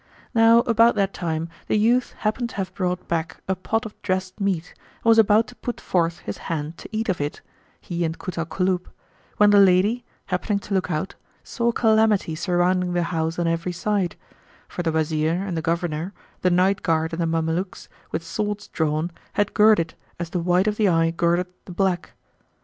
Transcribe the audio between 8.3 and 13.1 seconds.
al Kulub, when the lady, happening to look out saw calamity surrounding the